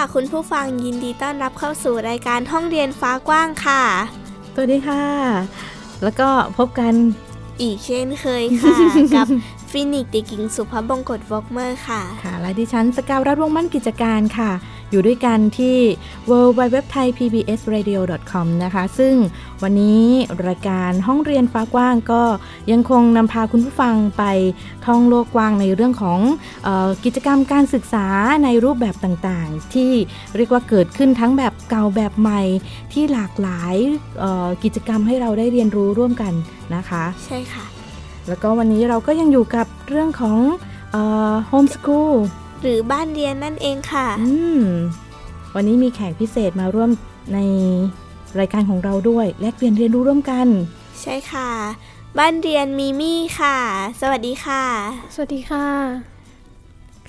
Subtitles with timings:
[0.00, 3.82] ค่ะคุณผู้ฟังยินดีต้อนรับเข้าสู่รายการห้องเรียนฟ้ากว้างค่ะ
[4.54, 5.04] สวัสดีค่ะ
[6.02, 6.28] แล้วก็
[6.58, 6.92] พบกัน
[7.62, 8.76] อีกเช่นเคยค่ะ
[9.16, 9.26] กับ
[9.70, 14.50] ฟินิกเด็กหญิงสุภาพบงกตวอกเมอร์ค่ะ ค่ะ และดิฉันสกาวรัฐวงมั่นกิจการค่ะ
[14.90, 15.76] อยู่ด้วยกันที่
[16.30, 18.00] w w w t h a i p b s r a d i o
[18.30, 19.14] c o m นะคะ ซึ่ง
[19.62, 20.04] วันนี้
[20.48, 22.22] รายการห้องเรียนฟ้ากว้างก็
[22.70, 24.24] ยังคงนำพาคุณผู้ฟังไป
[24.86, 26.20] ท่องโลกกว้างในเรื่องของ
[26.66, 28.06] ออกิจกรรมการศึกษา
[28.44, 29.92] ในรูปแบบต่างๆ ที่
[30.36, 32.42] เรียกว่าเกิดขึ้นทั้งแบบเก่าแบบใหม่
[32.92, 33.74] ที่หลากหลาย
[34.64, 36.32] กิจกรรมให้เราได้เรียนรู้ร่วมกัน
[36.74, 37.66] นะคะ ใช่ค่ะ
[38.28, 40.38] แล้วก็วันนี้เราก็ยังอยู่กับเรื่องของ
[41.48, 42.14] โฮมสกูล
[42.62, 44.30] หรือบ้านเรียนนั่นเองค่ะ อื
[44.60, 44.62] ม
[45.54, 46.90] วันนี้มีแขกพิเศษมาร่วม
[47.34, 47.38] ใน
[48.38, 50.46] รายการของเราด้วย แลกเปลี่ยนเรียนรู้ร่วมกัน
[51.02, 51.50] ใช่ค่ะ
[52.18, 53.56] บ้านเรียนมีมี่ค่ะ
[54.00, 54.64] สวัสดีค่ะ
[55.14, 55.66] สวัสดีค่ะ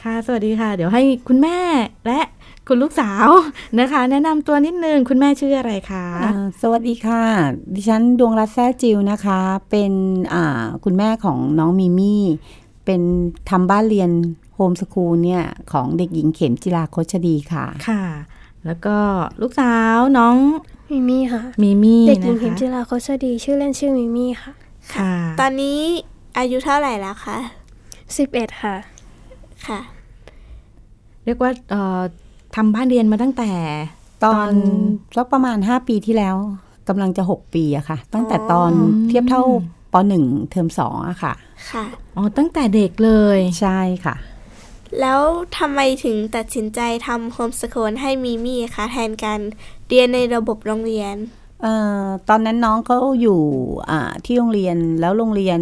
[0.02, 1.58] ค่ะ สวัสดีค่ะ เดี๋ยวให้คุณแม่
[2.06, 2.20] และ
[2.68, 3.28] คุณลูกสาว
[3.80, 6.06] นะคะ แนะนำตัวนิดนึงคุณแม่ชื่ออะไรคะ
[6.62, 7.24] สวัสดีค่ะ
[7.74, 9.94] ดิฉันดวงรัตแท้จิวนะคะ เป็น
[10.86, 12.24] คุณแม่ของน้องมิมี่
[12.86, 13.02] เป็น
[13.50, 14.10] ทำบ้านเรียน
[14.51, 18.04] โฮ มสคูลเนี่ยของเด็กหญิงเข็มจิราโคชดีค่ะ ค่ะ
[18.66, 18.96] แล้วก็
[19.42, 20.38] ลูกสาวน้อง
[20.92, 24.54] มิมี่ค่ะ มิมี่เด็กหญิงเข็มจิราโคชดีชื่อเล่นชื่อมิมี่ค่ะ
[24.94, 25.80] ค่ะ ตอนนี้
[26.38, 27.38] อายุเท่าไหร่แล้วคะ
[28.18, 28.76] สิบเอ็ดค่ะ
[29.68, 29.80] ค่ะ
[31.26, 32.02] เรียกว่าเอ่อ
[32.56, 33.52] ทำบ้านเรียนมาตั้งแต่
[34.26, 34.50] ตอน
[35.16, 36.36] สักประมาณห้าปีที่แล้ว
[36.88, 38.72] กำลังจะหกปีอะค่ะ ตั้งแต่ตอน
[39.08, 39.44] เทียบเท่า
[39.94, 41.34] ปหนึ่งเทอมสองอะค่ะ
[41.72, 41.86] ค่ะ
[42.16, 44.16] อ๋อ ตั้งแต่เด็กเลย ใช่ค่ะ
[45.00, 45.22] แล้ว
[45.58, 49.40] ทำไมถึงตัดสินใจทำโฮมสคูลให้มีมี่คะแทนการ
[49.88, 51.16] เรียนในระบบโรงเรียน
[51.66, 51.68] อ
[52.04, 53.42] อตอนนั้นน้องเขาอยู่
[54.26, 55.60] ที่โรงเรียนแล้วโรงเรียน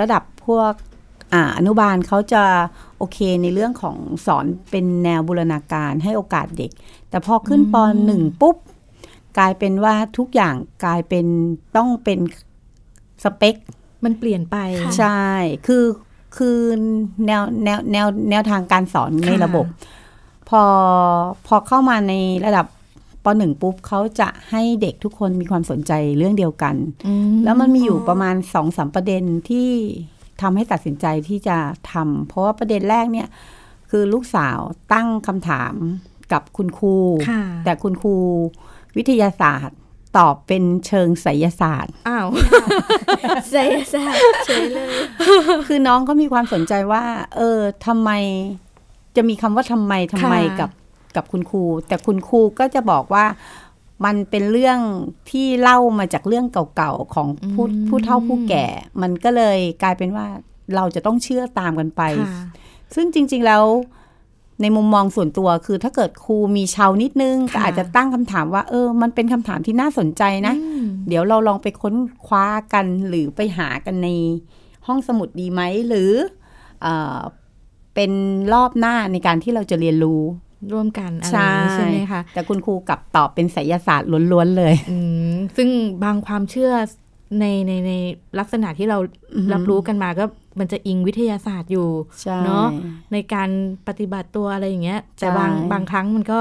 [0.00, 0.72] ระดับพวก
[1.32, 2.42] ออนุบาลเขาจะ
[2.98, 3.96] โอเคในเรื่องของ
[4.26, 6.70] สอนเป็นแนวบูรณาการให้โอกาสเด็ก
[7.10, 8.56] แต่พอขึ้นปหนึ่งปุ๊บ
[9.38, 11.26] กลายเป็นว่าทุกอย่างกลายเป็น
[11.76, 12.18] ต้องเป็น
[13.24, 13.56] สเปค
[14.04, 14.56] มันเปลี่ยนไป
[14.98, 15.20] ใช่
[15.66, 15.84] คือ
[16.36, 16.58] คือ
[17.26, 19.66] แนวแนวแนวแนวทางการสอนในระบบ
[20.48, 20.62] พอ
[21.46, 22.14] พอเข้ามาใน
[22.46, 22.66] ระดับ
[23.26, 26.76] ปหนึ่งปุ๊บเขาจะให้เด็กทุกคนมีความสนใจเรื่องเดียวกัน
[27.44, 29.70] แล้วมันมีอยู่ประมาณสองสามประเด็นที่
[30.42, 31.56] ทำให้ตัดสินใจที่จะ
[31.92, 33.28] ทำเพราะว่าประเด็นแรกเนี่ย
[33.90, 34.58] คือลูกสาว
[34.92, 35.74] ตั้งคำถาม
[36.32, 36.96] กับคุณครู
[37.64, 38.14] แต่คุณครู
[38.96, 39.78] วิทยาศาสตร์
[40.18, 42.28] ตอบเป็นเชิงไสยศาสตร์ อ้าว
[43.50, 44.88] ไสยศาสตร์เฉยเลย
[45.66, 47.04] คือน้องเขามีความสนใจว่า
[47.36, 48.10] เออทำไม
[49.16, 50.70] จะมีคำว่าทำไมทำไมกับ
[51.16, 53.24] กับคุณครู แต่คุณครูก็จะบอกว่า
[54.04, 54.78] มันเป็นเรื่อง
[55.30, 58.66] ที่เล่ามาจากเรื่องเก่าๆของผู้ผู้เฒ่าผู้แก่
[59.02, 60.26] มันก็เลยกลายเป็นว่า
[60.76, 62.02] เราจะต้องเชื่อตามกันไป
[62.94, 63.64] ซึ่งจริง ๆแล้ว
[64.60, 70.54] ในมุมมองส่วนตัวคือถ้าเกิดครูมีชาวนิดนึงก็อาจจะตั้งคำถามว่า เออ มันเป็นคำถามที่น่าสนใจนะ
[71.08, 71.94] เดี๋ยวเราลองไปค้น
[72.26, 74.08] คว้ากันหรือไปหากันใน
[74.86, 76.10] ห้องสมุดดีไหมหรือ
[76.82, 76.86] เอ
[77.94, 78.12] เป็น
[78.54, 80.22] รอบหน้าในการที่เราจะเรียนรู้
[80.72, 81.38] ร่วมกันอะไร
[81.72, 84.74] ใช่ไหมคะแต่คุณครูกลับตอบเป็นไสยศาสตร์ล้วนๆเลย
[85.56, 85.68] ซึ่ง
[86.04, 86.72] บางความเชื่อ
[87.40, 87.92] ในในใน
[88.38, 88.98] ลักษณะที่เรา
[89.52, 90.24] รับรู้กันมาก็
[90.58, 91.88] มันจะอิงวิทยาศาสตร์อยู่
[92.44, 92.66] เนาะ
[93.12, 93.48] ในการ
[93.88, 96.40] ปฏิบัติตัวอะไรอย่างเงี้ย แต่บางบางครั้งมันก็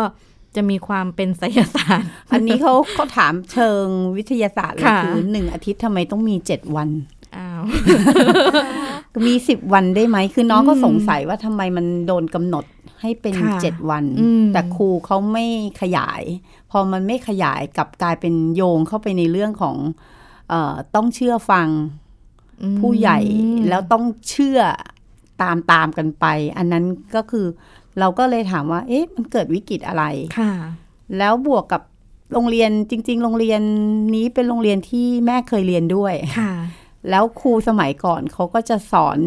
[0.55, 3.85] จะมีความเป็นไสยศาสตร์ อันนี้เขาเขาถามเชิง
[4.17, 6.89] วิทยาศาสตร์เลยคือหนึ่งอาทิตย์ทำไมต้องมีเจ็ดวัน
[7.37, 7.61] อ้าว
[9.27, 12.65] มีสิบวันได้ไหม คือน้องก็สงสัยว่าทำไมมันโดนกำหนด
[13.01, 14.03] ให้เป็นเจ็ดวัน
[14.53, 15.45] แต่ครูเขาไม่
[15.81, 16.21] ขยาย
[16.71, 19.75] พอมันไม่ขยายกับกลายเป็นโยงเข้าไปในเรื่องของ
[20.51, 20.53] อ
[20.95, 21.67] ต้องเชื่อฟัง
[22.79, 23.19] ผู้ใหญ่
[23.69, 24.59] แล้วต้องเชื่อ
[25.41, 26.25] ตามตามกันไป
[26.57, 26.85] อันนั้น
[27.15, 27.45] ก็คือ
[27.99, 30.03] เราก็เลยถามว่า เอ๊ะ มันเกิดวิกฤตอะไร
[30.39, 30.53] ค่ะ
[31.17, 31.81] แล้วบวกกับ
[32.33, 33.61] โรงเรียนจริง ๆ โรงเรียน
[34.15, 36.53] นี้เป็นโรงเรียนที่แม่เคยเรียนด้วยค่ะ
[37.09, 39.19] แล้วครูสมัยก่อนเขาก็จะสอน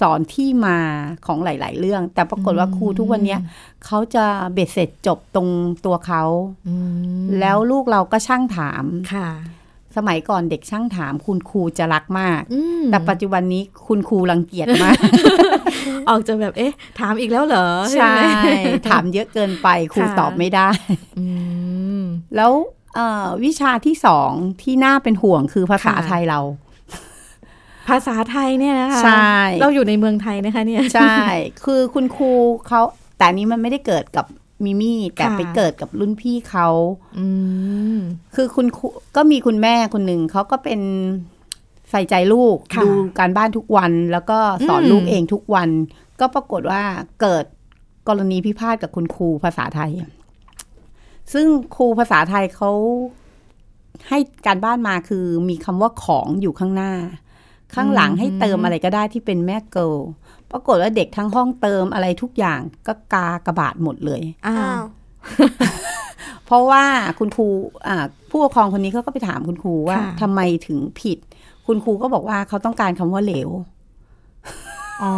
[0.00, 0.78] สอนที่มา
[1.26, 3.36] ของหลาย ๆ เรื่อง แต่ปรากฏว่าครูทุกวันนี้
[3.84, 5.48] เขาจะเบ็ดเสร็จจบตรง
[5.84, 6.22] ตัวเขา
[7.40, 8.84] แล้วลูกเราก็ช่างถาม
[9.14, 9.28] ค่ะ
[9.96, 14.96] สมัยก่อนเด็กช่างถามคุณครูจะรักมากอืมแต่ปัจจุบันนี้คุณครูรังเกียจมาก
[16.08, 18.20] ออกจะแบบเอ๊ะ ถามอีกแล้วเหรอ ใช่ไหม
[18.88, 20.68] ถามเยอะเกินไปครูค่ะตอบไม่ได้
[21.18, 21.26] อื
[22.00, 22.02] ม
[22.36, 22.52] แล้ว
[22.94, 24.30] เอ่อวิชาที่สอง
[24.62, 26.40] ที่น่าเป็นห่วงคือภาษาค่ะไทยเรา
[27.88, 31.14] ภาษาไทยเนี่ยนะคะใช่เราอยู่ในเมืองไทยนะคะเนี่ย ใช่
[31.64, 32.30] คือคุณครู
[32.68, 32.80] เขา
[33.16, 34.26] แต่อันนี้มันไม่ได้เกิดกับ
[34.64, 36.68] มิมี่แต่ค่ะไปเกิดกับรุ่นพี่เขา
[37.18, 37.26] อื
[37.96, 37.98] ม
[38.34, 38.86] คือคุณครู
[39.16, 40.80] ก็มีคุณแม่คนหนึ่งเขาก็เป็น
[41.90, 42.88] ใส่ใจลูกค่ะดู
[43.18, 44.38] การบ้านทุกวันแล้วก็
[44.68, 45.68] สอนอืมลูกเองทุกวัน
[46.20, 46.82] ก็ปรากฏว่า
[47.20, 47.44] เกิด
[48.08, 49.92] กรณีพิพาทกับคุณครูภาษาไทย
[51.32, 52.70] ซึ่งครูภาษาไทยเขา
[54.08, 56.92] ให้การบ้านมาคือมีคำว่าของอยู่ข้างหน้า
[57.74, 59.92] ข้างหลังให้เติมอะไรก็ได้ที่เป็นแม่เกิล
[60.52, 64.84] ปรากฏว่าเด็กทั้งห้องเติมอะไรทุกอย่างก็กากระบาดหมดเลย อ้าอ้าวว
[66.46, 66.84] เพราะว่า
[67.18, 67.46] คุณครู
[67.88, 71.18] อ่าผู้ปกครองคนนี้เขาก็ไปถามคุณครูว่าค่ะทำไมถึงผิด
[71.66, 73.50] คุณครูก็บอกว่าเขาต้องการคำว่าเหลว
[75.02, 75.14] อ๋อ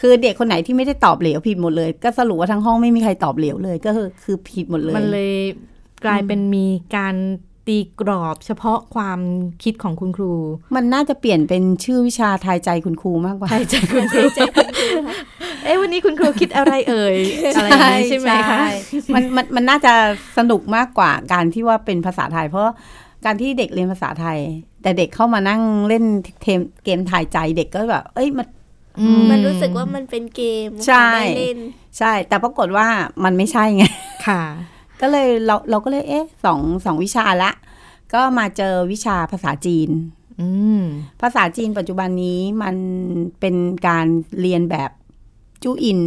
[0.00, 5.32] คือเด็กคนไหนที่ไม่ได้ตอบเหลวผิดหมดเลย ก็สรุปว่าทั้งห้องไม่มีใครตอบเหลวเลย ก็คือคือผิดหมดเลย มันเลย
[6.04, 6.66] กลายเป็นมี
[6.96, 7.14] การ
[7.70, 9.20] ตีกรอบเฉพาะความ
[9.62, 10.34] คิดของคุณครู
[10.74, 14.22] มันน่าจะเปลี่ยนเป็นชื่อวิชาทายใจคุณครูมากกว่าใช่ใจคุณครู
[15.64, 17.16] เอ้วันนี้คุณครูคิดอะไรเอ่ย
[17.56, 18.68] อะไรอย่างนี้ใช่ไหมคะใช่
[19.14, 19.92] มันมันมันน่าจะ
[20.38, 22.64] สนุกมากกว่าการที่ว่าเป็นภาษาไทย เพราะ
[23.24, 24.38] การที่เด็กเรียนภาษาไทย
[24.82, 26.04] แต่เด็กเข้ามานั่งเล่น
[26.42, 28.46] เทมเกมทายใจเด็กก็แบบ เอ้ยมัน
[28.98, 31.58] อืมันรู้สึกว่ามันเป็นเกมใช่ได้เล่น
[31.98, 32.86] ใช่ แต่ปรากฏว่า
[33.24, 33.84] มันไม่ใช่ไง
[34.26, 34.42] ค่ะ
[35.00, 37.50] ก็เลยเราเราก็เลยเอ๊ะสองสองวิชาละ
[38.14, 39.90] ก็มาเจอวิชาภาษาจีน
[40.40, 40.48] อื
[40.80, 40.82] ม
[41.20, 42.76] ภาษาจีนปัจจุบันนี้มัน
[43.40, 43.56] เป็น
[43.86, 44.06] การ
[44.40, 44.90] เรียนแบบ
[45.62, 46.00] จู้อิน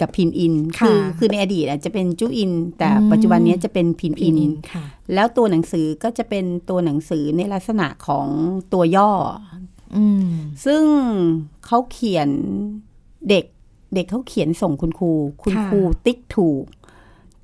[0.00, 4.84] กับพินอินค่ะคือคือในอดีตอะจะเป็นจู้อิน แต่อืมปัจจุบันนี้จะเป็นพินอินค่ะ
[5.14, 8.28] แล้วตัวหนังสือก็จะเป็นตัวหนังสือในลักษณะของ
[8.72, 9.10] ตัวย่อ
[9.96, 10.28] อืม
[10.64, 10.82] ซึ่ง
[11.66, 12.28] เขาเขียน
[13.30, 13.44] เด็ก
[13.94, 16.64] เด็กเขาเขียนส่งคุณครู คุณค่ะครูติ๊กถูก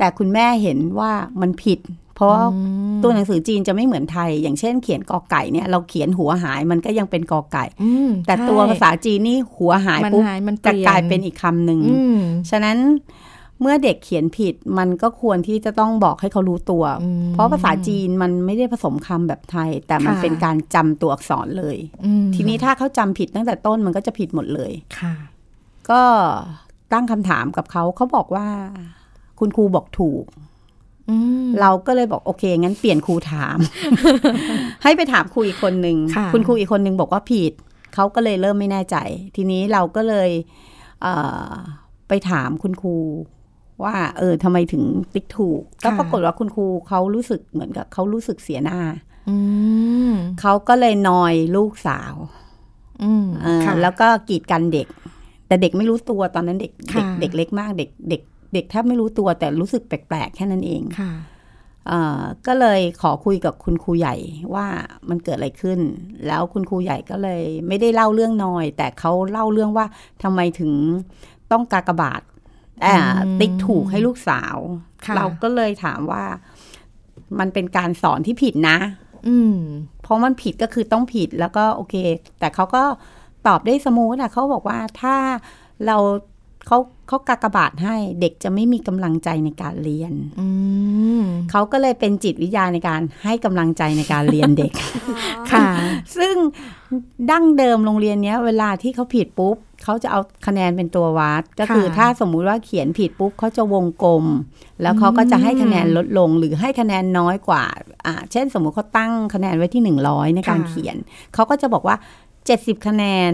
[0.03, 1.79] แต่คุณแม่เห็นว่ามันผิด
[2.15, 2.61] เพราะว่าอื
[2.95, 12.19] มตัวหนังสือจีนจะไม่เหมือนไทย อย่างเช่น เขียนกอไก่เนี่ยเราเขียนหัวหายมันก็ยังเป็นกอไก่อืมแต่ใช่ตัวภาษาจีนนี่หัวหายมันปุ๊บหายมันจะเปลี่ยนกลายเป็นอีกคำหนึ่งอืม
[12.51, 12.79] ฉะนั้น
[13.61, 25.15] เมื่อเด็กเขียนผิดมันก็ควรที่จะต้องบอกให้เขารู้ตัวอืมเพราะภาษาจีนมันไม่ได้ผสมคำแบบไทย แต่มันค่ะเป็นการจำตัวอักษรเลยอืมทีนี้ถ้าเขาจำผิดตั้งแต่ต้นมันก็จะผิดหมดเลยค่ะ
[25.91, 26.03] ก็
[26.93, 28.47] ตั้งคำถามกับเขาเขาบอกว่า
[29.43, 30.25] คุณครูบอกถูก
[31.11, 33.59] อืมเราก็เลยบอกโอเค งั้นเปลี่ยนครูถาม
[34.83, 37.53] ให้ไปถามครูอีกคนหนึ่งค่ะณครูอีกคนหนึ่งบอกว่าผิด
[37.95, 38.97] เขาก็เลยเริ่มไม่แน่ใจ
[39.37, 40.31] ทีนี้เราก็เลย
[41.03, 41.15] เอ่
[41.47, 41.51] อ
[42.09, 42.97] ไปถามคุณครู
[43.85, 44.83] ว่า เออทำไมถึง
[45.15, 48.79] ติ๊กถูก ก็ปรากฏว่าคุณครูเขารู้สึกเหมือนกับเขารู้สึกเสียหน้า
[49.29, 49.37] อื
[50.11, 52.15] มเขาก็เลยนอยลูกสาว
[53.03, 54.89] อืมเออค่ะแล้วก็กีดกันเด็ก
[55.47, 58.23] แต่เด็กไม่รู้ตัวตอนนั้นเด็กเด็กค่ะเด็กเล็กมากเด็กเด็ก
[58.53, 61.13] เด็กแทบไม่รู้ตัวแต่รู้สึกแปลกๆ แค่นั้นเองค่ะ
[61.89, 64.17] เอ่อก็เลยขอคุยกับคุณครูใหญ่
[64.55, 64.67] ว่า
[65.09, 65.81] มันเกิดอะไรขึ้น
[66.27, 69.87] แล้วคุณครูใหญ่ก็เลยไม่ได้เล่าเรื่องนอย แต่เขาเล่าเรื่องว่า
[70.23, 70.73] ทำไมถึง
[71.53, 72.23] ต้องกากบาท
[72.85, 72.97] อ่า
[73.27, 74.57] อืมติ๊กถูกให้ลูกสาว
[75.07, 76.25] ค่ะเราก็เลยถามว่า
[77.39, 78.79] มันเป็นการสอนที่ผิดนะ
[79.29, 79.57] อืม
[80.03, 81.95] เพราะมันผิดก็คือต้องผิดแล้วก็โอเค
[82.41, 82.83] แต่เขาก็
[83.47, 85.17] ตอบได้สมูทอะเขาบอกว่าถ้า
[85.87, 85.97] เรา
[86.67, 86.79] เขา
[87.09, 90.49] เขากากบาทให้เด็กจะไม่มีกำลังใจในการเรียนอื
[91.21, 94.73] มเขาก็เลยเป็นจิตวิทยาในการให้กำลังใจในการเรียนเด็ก
[95.53, 95.67] ค่ะ
[96.17, 96.35] ซึ่ง
[97.31, 104.25] ดั้งเดิมโรงเรียนเนี้ย เวลาที่เขาผิดปุ๊บเขาจะเอาคะแนนเป็นตัววัด ก็คือค่ะถ้าสมมุติว่าเขียนผิดปุ๊บเขาจะวงกลม
[104.83, 107.65] แล้วเขาก็จะให้คะแนนลดลงหรือให้คะแนนน้อยกว่า
[108.07, 110.97] อ่าเช่น สมมุติเขาตั้งคะแนนไว้ที่หนึ่งร้อยในการค่ะเขียน
[111.35, 111.97] เขาก็จะบอกว่า
[112.47, 113.33] เจ็ดสิบคะแนน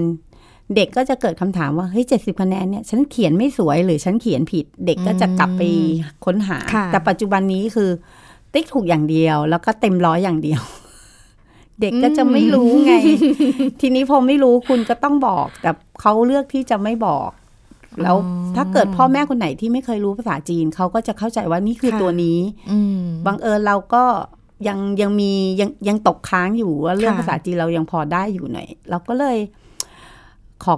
[0.74, 5.62] เด็กก็จะเกิดคำถามว่าเฮ้ยเจ็ดสิบคะแนนเนี่ยฉันเขียนไม่สวยหรือฉันเขียนผิด เด็กก็จะกลับไป
[6.24, 7.90] ค้นหาค่ะแต่ปัจจุบันนี้คือ
[8.52, 10.62] ติ๊กถูกอย่างเดียว แล้วก็เต็มร้อยอย่างเดียว
[11.80, 12.92] เด็กก็จะไม่รู้ไง
[13.80, 15.70] ทีนี้พอไม่รู้คุณก็ต้องบอก แต่
[16.00, 17.30] เขาเลือกที่จะไม่บอก
[18.02, 22.38] แล้วอ๋อถ้าเกิดพ่อแม่คนไหนที่ไม่เคยรู้ภาษาจีนเขาก็จะเข้าใจว่านี่คือค่ะตัวนี้
[22.70, 24.04] อืมบังเอิญเราก็
[24.68, 29.36] ยังยังมียังยังตกค้างอยู่ว่าเรื่องค่ะภาษาจีนเรายังพอได้อยู่หน่อย เราก็เลย
[30.64, 30.74] ขอ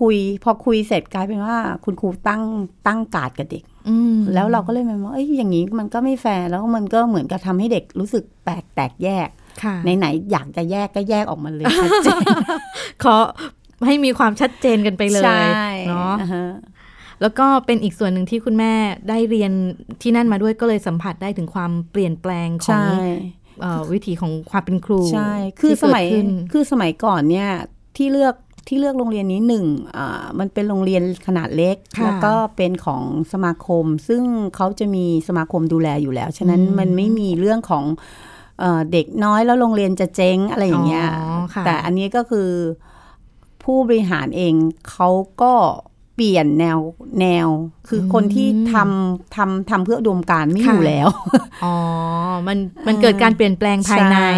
[0.00, 2.42] คุย พอคุยเสร็จกลายเป็นว่า คุณครูตั้ง
[2.86, 9.28] ตั้งการ์ดกับเด็กอืมแล้วเราก็เลยมองว่าเอ้ยอย่างนี้มันก็ไม่แฟร์แล้วมันก็เหมือนกับทำให้เด็กรู้สึกแปลกแตกแยก
[9.62, 12.24] ค่ะไหนๆอยากจะแยกก็แยกออกมาเลยชัดเจน
[13.04, 13.16] ขอ
[13.86, 15.44] ให้มีความชัดเจนกันไปเลยใช่
[15.88, 16.46] เนาะอ่าฮะ
[17.20, 18.72] แล้วก็เป็นอีกส่วนหนึ่งที่คุณแม่
[19.08, 19.52] ได้เรียน
[20.02, 23.00] ที่นั่นมาด้วยก็เลยสัมผัสได้ถึงความเปลี่ยนแปลงขอใช่ง
[23.60, 27.50] เอ่อวิถีของความเป็นครูใช่คือที่สมัยเกิดขึ้นคือสมัยก่อนเนี่ย
[27.96, 28.34] ที่เลือก
[28.66, 29.66] ที่เลือกโรงเรียนนี้หนึ่ง
[29.96, 33.02] อ่ามันเป็นโรงเรียนขนาดเล็กค่ะแล้วก็เป็นของ
[33.32, 34.22] สมาคม ซึ่ง
[34.56, 37.84] เขาจะมีสมาคมดูแลอยู่แล้ว ฉะนั้นอืมมันไม่มีเรื่องของ
[38.60, 42.48] เอ่อเด็กน้อยแล้วโรงเรียนจะเจ๊งอะไรอย่างเงี้ยอ๋อค่ะแต่อันนี้ก็คือ
[43.62, 44.54] ผู้บริหารเอง
[44.90, 45.08] เขา
[45.42, 45.52] ก็
[46.16, 46.78] เปลี่ยนแนว
[47.20, 47.48] แนว
[47.88, 51.08] คืออมคนที่ทำทำทำเพื่ออุดมการณ์ไม่อยู่ค่ะแล้ว
[51.64, 51.74] อ๋อ
[52.46, 54.30] มันมันเกิดการเปลี่ยนแปลงภายในช่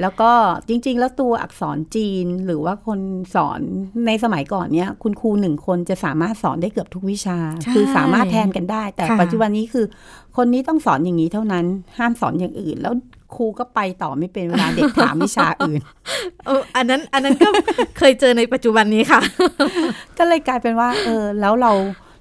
[0.00, 0.30] แล้วก็
[0.68, 3.00] จริง ๆ แล้วตัวอักษรจีนหรือว่าคน
[3.34, 3.60] สอน
[4.06, 9.86] ในสมัยก่อนเนี้ยคุณครูหนึ่งคนจะสามารถสอนได้เกือบทุกวิชาใช่คือสามารถแทนกันได้ แต่ค่ะปัจจุบันนี้คือ
[10.36, 11.64] คนนี้ต้องสอนอย่างนี้เท่านั้น
[11.98, 12.94] ห้ามสอนอย่างอื่นแล้ว
[13.36, 15.80] ครูก็ไปต่อไม่เป็นเวลาเด็กถามวิชาอื่น
[16.46, 17.48] เอออันนั้นอันนั้นก็
[17.98, 19.20] เคยเจอในปัจจุบันนี้ค่ะ
[20.18, 21.72] ก็เลยกลายเป็นว่า เออ แล้วเรา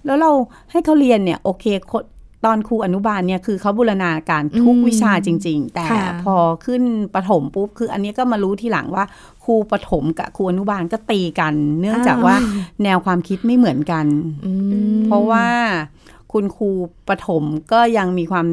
[0.06, 0.32] แล้วเรา
[0.72, 2.04] ให้เขาเรียนเนี่ย โอเคคน
[2.46, 6.84] ตอนครูอนุบาลเนี่ยคือเขาบูรณาการทุกอืมวิชาจริง ๆ แต่ค่ะพอขึ้น
[7.16, 9.04] ประถมปุ๊บคืออันนี้ก็มารู้ทีหลังว่า
[9.44, 12.36] ครูประถมกับครูอนุบาลก็ตีกัน เนื่องจากว่า
[12.84, 14.06] แนวความคิดไม่เหมือนกัน
[14.46, 14.52] อื
[14.96, 15.48] มเพราะว่า
[16.32, 16.70] คุณครู
[17.08, 18.48] ประถมก็ยังมีความ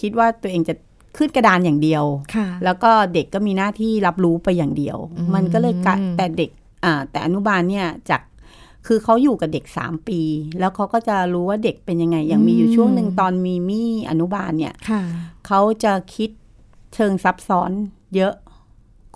[0.00, 0.74] คิดว่าตัวเองจะ
[1.16, 2.04] ขึ้นกระดานอย่างเดียว
[2.34, 6.50] ค่ะแล้วก็เด็กก็มีหน้าที่รับรู้ไปอย่างเดียวอืมมันก็เลยกลายแต่เด็ก
[6.84, 8.22] อ่าแต่อนุบาลเนี่ยจาก
[8.86, 10.20] คือเขาอยู่กับเด็กสามปี
[10.60, 15.02] แล้วเขาก็จะรู้ว่าเด็กเป็นยังไง อย่างมีอยู่ช่วงหนึ่งตอนมีมี่อนุบาลเนี่ยค่ะ
[15.46, 16.30] เขาจะคิด
[16.94, 17.70] เชิงซับซ้อน
[18.16, 18.34] เยอะ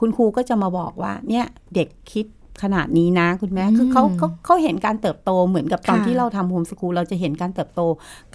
[0.01, 2.27] คุณครูก็จะมาบอกว่า เนี่ยเด็กคิด
[2.63, 7.81] ขนาดนี้นะคุณแม่อืมคือเขาเขาเขาเห็นการเติบโตเหมือนกับตอนค่ะที่เราทำโฮมสกูลเราจะเห็นการเติบโต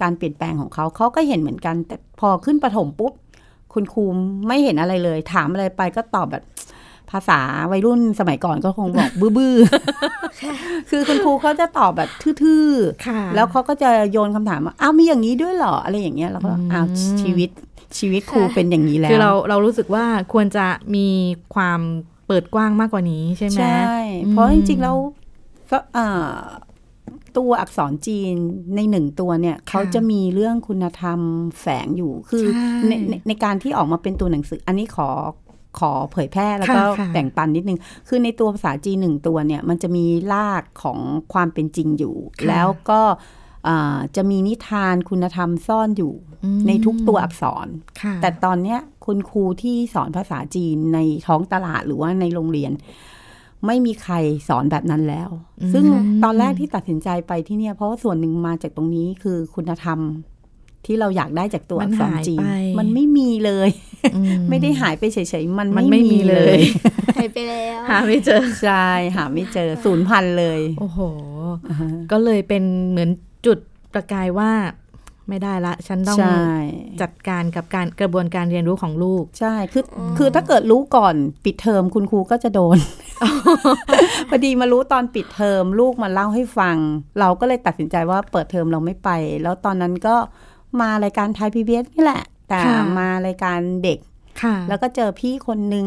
[0.02, 3.12] การเปลี่ยนแปลงของเขาเขาก็เห็นเหมือนกัน แต่พอขึ้นประถมปุ๊บ
[3.76, 4.04] คุณครู
[4.46, 6.44] ไม่เห็นอะไรเลย ถามอะไรไปก็ตอบแบบ
[7.10, 7.40] ภาษา
[7.70, 12.10] วัยรุ่นสมัยก่อนก็คงบอกบื้อๆ คือคุณครูเขาจะตอบแบบ
[12.42, 16.86] ทื่อๆค่ะแล้วเขาก็จะโยนคำถามว่า อ้าวมีอย่างนี้ด้วยเหรอ อะไรอย่างเงี้ย แล้วก็อืมอ้าว
[17.22, 17.50] ชีวิต
[17.98, 21.08] ชีวิตครูเป็นอย่างนี้แล้ว คือเราเรารู้สึกว่าควรจะมี
[21.54, 21.80] ความ
[22.26, 23.90] เปิดกว้างมากกว่านี้ใช่ไหม ใช่
[24.24, 24.96] อืมเพราะจริงๆแล้ว
[25.70, 26.38] ก็อ่า
[27.38, 28.34] ตัวอักษรจีน
[28.76, 31.20] ในหนึ่งตัวเนี่ยเขาจะมีเรื่องคุณธรรม
[31.60, 35.08] แฝงอยู่คือใช่ในในในการที่ออกมาเป็นตัวหนังสือ อันนี้ขอ
[35.78, 37.78] ขอเผยแพร่แล้วก็ค่ะค่ะแบ่งปันนิดนึง
[38.08, 40.98] คือในตัวภาษาจีนหนึ่งตัวเนี่ยมันจะมีรากของ
[41.32, 43.00] ความเป็นจริงอยู่ค่ะแล้วก็
[43.68, 46.14] อ่าจะมีนิทานคุณธรรมซ่อนอยู่
[46.44, 47.66] อืมในทุกตัวอักษร
[48.00, 52.72] ค่ะแต่ตอนเนี้ยคุณครูที่สอนภาษาจีนในท้องตลาดหรือว่าในโรงเรียน
[53.66, 54.14] ไม่มีใคร
[54.48, 55.84] สอนแบบนั้นแล้วอืมซึ่ง
[56.24, 60.00] ตอนแรกที่ตัดสินใจไปที่เนี่ย เพราะว่าส่วนหนึ่งมาจากตรงนี้คือคุณธรรม
[60.86, 63.70] ที่เราอยากได้จากตัวอักษรจีนมันหายไปมันไม่มีเลย
[64.16, 64.20] อื
[64.50, 66.62] ไม่ได้หายไปเฉยๆมันมันไม่ไม่มีมีเลเลยย
[67.16, 68.86] หายไปแล้ว หาไม่เจอใช่
[69.16, 71.00] หาไม่เจอศูนย์พันเลย โอ้โห
[72.12, 73.10] ก็เลยเป็นเหมือน
[73.46, 73.58] จุด
[73.94, 74.50] ประกายว่า
[75.28, 76.42] ไม่ได้ละ ฉันต้องใช่
[77.02, 81.14] จัดการกับการกระบวนการเรียนรู้ของลูก ใช่คืออคือถ้าเกิดรู้ก่อน
[81.44, 82.78] ปิดเทอมคุณครูก็จะโดน
[84.28, 86.76] พอดีมารู้ตอนปิดเทอมลูกมาเล่าให้ฟัง
[87.20, 89.10] เราก็เลยตัดสินใจว่าเปิดเทอมเราไม่ไป
[89.42, 90.16] แล้วตอนนั้นก็
[90.80, 93.98] มารายการไทยพีบีเอสนี่แหละ แต่ค่ะมารายการเด็ก
[94.42, 95.86] ค่ะแล้วก็เจอพี่คนหนึ่ง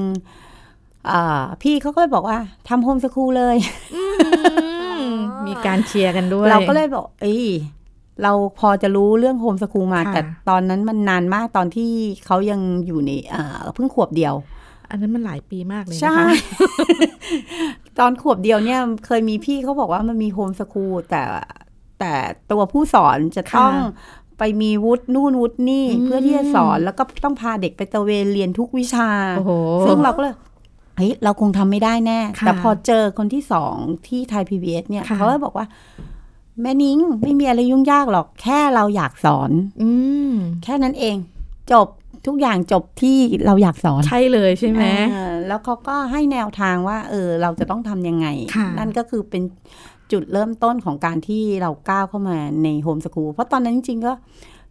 [1.11, 3.55] อ่าพี่เขาก็เลยบอกว่าทำโฮมสคูลเลย
[3.95, 4.03] อื
[5.07, 5.11] ม
[5.47, 7.43] มีการเชียร์กันด้วย เราก็เลยบอก เอ้ย
[8.23, 11.91] เราพอจะรู้เรื่องโฮมสคูลมาค่ะแต่ตอนนั้นมันนานมากตอนที่
[12.25, 14.33] เขายังอยู่ในอ่าเพิ่งขวบเดียว
[14.89, 16.27] อันนั้นมันหลายปีมากเลยนะใช่คะ
[17.99, 21.21] ตอนขวบเดียวเนี่ยเคยมีพี่เขาบอกว่ามันมีโฮมสคูลแต่
[21.99, 22.13] แต่
[22.51, 29.51] ตัวผู้สอนจะต้องค่ะไปมีวุฒินู่นวุฒินี่อืมเพื่อที่จะสอนแล้วก็ต้องพาเด็กไปตระเวนเรียนทุกวิชาโอ้โห
[29.85, 30.35] ซึ่งเราก็เลย
[30.97, 33.75] เฮ้ยเราคงทำไม่ได้แน่ค่ะแต่พอเจอคนที่สอง
[34.07, 35.65] ที่ไทยพีบีเนี่ยค่ะเขาก็บอกว่า
[36.61, 39.51] แม่นิ้งไม่มีอะไรยุ่งยากหรอก แค่เราอยากสอน
[39.81, 39.89] อื
[40.29, 40.31] ม
[40.63, 41.17] แค่นั้นเอง
[41.71, 41.87] จบ
[42.27, 49.43] ทุกอย่างจบที่เราอยากสอน ใช่เลยใช่ไหมเออแล้วเขาก็ให้แนวทางว่า เออ เราจะต้องทำยังไงค่ะนั่นก็คือเป็น
[50.11, 54.13] จุดเริ่มต้นของการที่เราก้าวเข้ามาในโฮมสคูลเพราะตอนนั้นจริงๆก็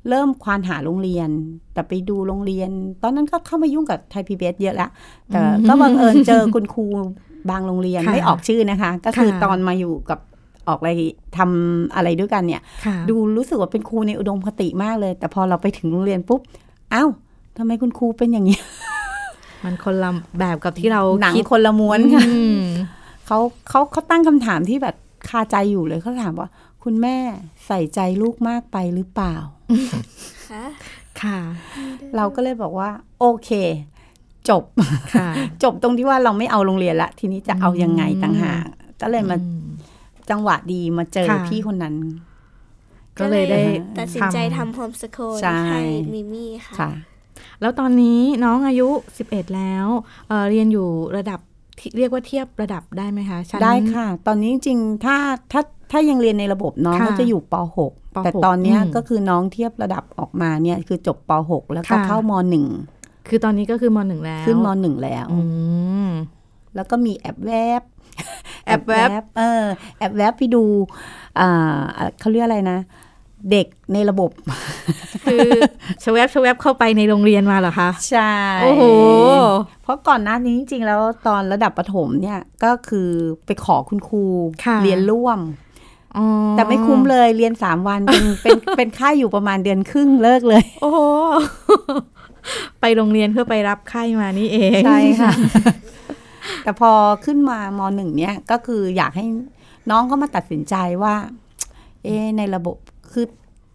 [0.09, 1.29] เริ่มควานหาโรงเรียน
[1.73, 2.71] แต่ไปดูโรงเรียน
[3.03, 4.91] ตอนนั้นก็เข้ามายุ่งกับไทยพีบีเยอะแล้ว
[5.29, 6.87] แต่ก็บังเอิญเจอคุณครู
[7.51, 10.19] บางโรงเรียนค่ะไม่ออกชื่อนะคะ ก็คือค่ะตอนมาอยู่กับ
[10.69, 10.91] ออกอะไร
[11.37, 16.41] ทำอะไรด้วยกันเนี่ยค่ะดูรู้สึกว่าเป็นครูในอุดมคติมากเลย แต่พอเราไปถึงโรงเรียนปุ๊บ
[16.95, 17.11] อ้าว
[17.57, 18.59] ทำไมคุณครูเป็นอย่างนี้
[19.65, 22.63] มันคนละแบบกับที่เราหนังคิดคนละม้วนค่ะอืม
[23.27, 24.97] เขาเขาเขาตั้งคำถามที่แบบ
[25.29, 26.49] คาใจอยู่เลยเขาถามว่า
[26.85, 27.17] คุณแม่
[27.67, 29.35] ใส่ใจลูกมากไปหรือเปล่า
[30.51, 30.65] ค่ะ
[31.23, 31.39] ค่ะ
[32.17, 33.51] เราก็เลยบอกว่า โอเค
[34.49, 34.63] จบ
[35.15, 35.29] ค่ะ
[35.63, 38.63] จบตรงที่ว่าเราไม่เอาโรงเรียนละ ทีนี้จะเอายังไงต่างหาก
[39.01, 39.68] ก็เลยมาอืม
[40.31, 41.97] จังหวะดีมาเจอค่ะพี่คนนั้น
[43.19, 43.61] ก็เลยได้
[43.99, 45.81] ตัดสินใจทำโฮมสคูลใช่ให้
[46.13, 46.91] มิมี่ค่ะค่ะ
[47.61, 48.89] แล้วตอนนี้น้องอายุ
[49.23, 49.87] 11 แล้ว
[50.29, 51.41] เอ่อเรียนอยู่ระดับ
[51.79, 55.17] ที่เรียกว่าเทียบระดับได้ไหมคะชั้นได้ค่ะ ตอนนี้จริงๆถ้า
[55.53, 62.33] ถ้าถ้ายังเรียนในระบบน้องค่ะก็จะอยู่ปป .6 แต่ตอนเนี้ยอืมก็คือน้องเทียบระดับออกมาเนี่ยคือจบป .6 แล้วก็ค่ะเข้าม
[62.81, 65.39] .1 คือตอนนี้ก็คือมหนึ่งแล้ว ขึ้นม .1 แล้วอื
[66.07, 66.09] ม
[66.75, 67.83] แล้วก็มีแอบแวบ
[68.67, 69.65] แอบแวบเออ
[69.99, 70.65] แอบแวบไปดู
[71.41, 71.81] อ่า
[72.21, 72.79] เขาเรียกอะไรนะ
[73.51, 74.31] เด็กในระบบ
[75.25, 75.49] คือ
[76.05, 78.33] ชะแวบชะแวบเข้าไปในโรงเรียนมาเหรอคะ ใช่
[78.63, 78.83] โอ้โห
[79.83, 83.09] เพราะก่อนหน้านี้จริงๆ แล้วตอนระดับประถมเนี่ยก็คือ
[83.47, 84.25] ไปขอคุณครู
[84.65, 85.39] ค่ะเรียนร่วม
[86.17, 91.01] อ๋อแต่ไม่คุ้มเลยเรียนสามวันเป็นเป็นเป็นค่าอยู่ประมาณเดือนครึ่งเลิกเลย โอ้โห
[92.81, 95.33] ไปโรงเรียนเพื่อไปรับไข้มานี่เอง ใช่ค่ะ
[96.65, 96.91] แต่พอ
[97.25, 99.27] ขึ้นมามหนึ่งเนี่ยก็คืออยากให้
[99.91, 101.15] น้องเขามาตัดสินใจว่า
[102.05, 102.77] เอะในระบบ
[103.13, 103.27] คือ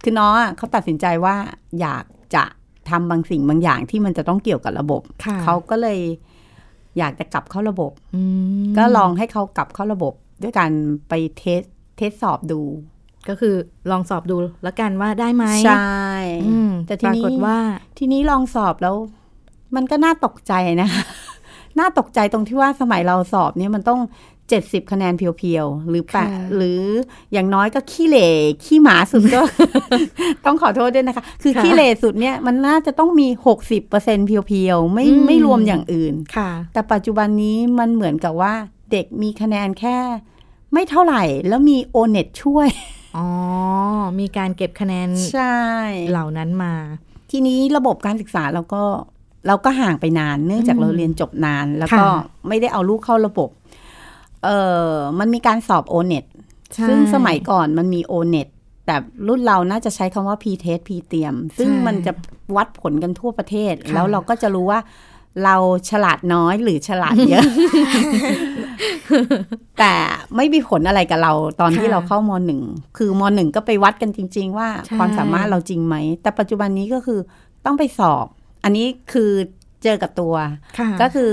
[0.04, 1.36] คือน้องอะเขาตัดสินใจว่า
[1.82, 2.44] อยากจะ
[2.90, 6.00] ทำบางสิ่งบางอย่างที่มันจะต้องเกี่ยวกับระบบค่ะเขาก็เลย
[6.98, 8.22] อยากจะกลับเข้าระบบอื
[8.64, 10.14] มก็ลองให้เขากลับเข้าระบบ
[10.44, 10.72] ด้วยการ
[11.10, 11.62] ไป test
[11.98, 12.62] test สอบดู
[13.30, 13.56] ก็คือ
[13.92, 16.04] ลองสอบดูแล้วกันว่าได้ไหมใช่
[16.48, 17.58] อืมแต่ทีนี้ปรากฏว่า
[17.98, 18.96] ทีนี้ลองสอบแล้ว
[19.76, 20.90] มันก็น่าตกใจนะ
[21.80, 24.02] น่าตกใจตรงที่ว่าสมัยเราสอบเนี่ยมันต้อง
[24.50, 26.82] เจ็ดสิบคะแนน pure ๆ หรือแปดค่ะหรือ
[27.34, 28.30] อย่างน้อยก็ขี้เหร่
[28.66, 29.42] ขี้หมาสุดก็
[30.46, 38.54] ต้องขอโทษด้วยนะคะ คือค่ะขี้เหร่สุดเนี่ยมันน่าจะต้องมีหกสิบเปอร์เซ็นเพียวๆ ไม่อืมไม่รวมอย่างอื่นค่ะ แต่ปัจจุบันนี้มันเหมือนกับว่า
[38.92, 39.98] เด็กมีคะแนนแค่
[40.74, 42.70] ไม่เท่าไหร่แล้วมีโอเน็ตช่วย
[43.18, 43.28] อ๋อ
[44.20, 45.58] มีการเก็บคะแนนใช่
[46.12, 46.74] เหล่านั้นมา
[47.32, 48.84] ทีนี้ระบบการศึกษาเราก็
[49.48, 52.10] เราก็ห่างไปนาน เนื่องจากอืมเราเรียนจบนาน แล้วก็ค่ะ
[52.48, 53.50] ไม่ได้เอาลูกเข้าระบบ
[54.44, 54.50] เอ
[54.88, 56.26] อมันมีการสอบโอเน็ต
[56.74, 58.48] ใช่ซึ่งสมัยก่อนมันมีโอเน็ต
[58.86, 58.96] แต่
[59.28, 62.12] รุ่นเราน่าจะใช้คำว่า p t e s t p เตรียม ซึ่งใช่มันจะ
[62.56, 64.80] วัดผลกันทั่วประเทศค่ะแล้วเราก็จะรู้ว่า
[65.44, 65.56] เรา
[65.90, 67.46] ฉลาดน้อยหรือฉลาดเยอะ
[69.80, 69.94] แต่
[70.36, 72.62] ไม่มีผลอะไรกับเราตอนที่ค่ะเราเข้ามหนึ่ง
[72.98, 77.20] คือมหนึ่งก็ไปวัดกันจริง ๆ ว่าใช่ความสามารถเราจริงไหม แต่ปัจจุบันนี้ก็คือ
[77.66, 78.26] ต้องไปสอบ
[78.64, 79.32] อันนี้คือ
[79.84, 80.36] เจอกับตัว
[80.78, 81.32] ค่ะก็คือ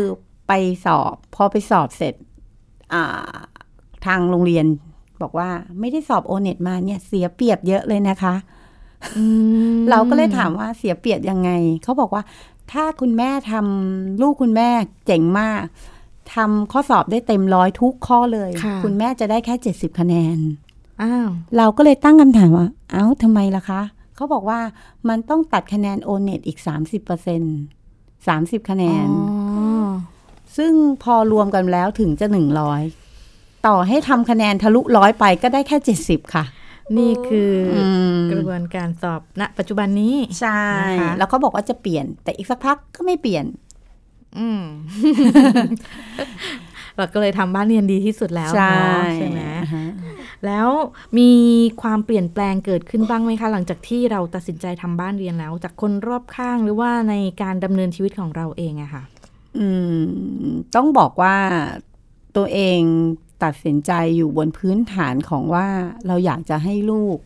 [0.49, 0.53] ไป
[0.85, 2.15] สอบ พอไปสอบเสร็จ
[2.95, 3.05] อ่า
[4.07, 4.67] ทางโรงเรียน
[5.23, 5.49] บอกว่า
[5.81, 8.35] ไม่ได้สอบโอเน็ตมาเนี่ย เสียเปรียบเยอะเลยนะคะ
[9.17, 9.25] อื
[9.75, 11.51] มเราก็เลยถามว่าเสียเปรียบยังไง
[11.83, 12.23] เขาบอกว่า
[12.73, 14.69] ถ้าคุณแม่ทำลูกคุณแม่
[15.07, 15.63] เจ๋งมาก
[16.35, 20.39] ทำข้อสอบได้เต็มร้อยทุกข้อเลยค่ะณแม่จะได้แค่เจ็ดสิบคะแนน
[21.03, 23.81] อ้าว เราก็เลยตั้งคำถามว่า เอ้าทำไมล่ะคะ
[24.21, 24.61] เขาบอกว่า
[25.09, 27.43] มันต้องตัดคะแนนโอเน็ตอีก 30เปอร์เซ็น
[28.27, 29.35] สามสิบคะแนนอ๋
[29.85, 29.89] อ
[30.57, 32.83] ซึ่งพอรวมกันแล้วถึงจะหนึ่งร้อย
[33.67, 36.45] ต่อให้ทำคะแนนทะลุร้อยไปก็ได้แค่เจ็ดสิบค่ะ
[36.99, 37.85] นี่คืออื
[38.17, 43.45] มกระบวนการสอบณปัจจุบันนี้ ใช่นะคะแล้วเขาบอกว่าจะเปลี่ยน แต่อีกสักพักก็ไม่เปลี่ยน
[44.39, 44.63] อืม
[46.97, 49.87] เราก็เลยทำบ้านเรียนดีที่สุดแล้วใช่เนาะใช่ไหมอ่าฮะ
[50.47, 50.69] แล้ว
[51.19, 51.31] มี
[51.83, 59.03] ความเปลี่ยนแปลงเกิดขึ้นบ้างไหมคะ หลังจากที่เราตัดสินใจทำบ้านเรียนแล้ว จากคนรอบข้างหรือว่าในการดำเนินชีวิตของเราเองอะค่ะ
[59.59, 60.03] อืม
[60.77, 61.37] ต้องบอกว่า
[62.37, 62.81] ตัวเอง
[63.45, 65.67] ตัดสินใจอยู่บนพื้นฐานของว่า
[66.07, 67.19] เราอยากจะให้ลูก